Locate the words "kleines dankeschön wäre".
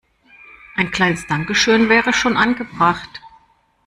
0.89-2.11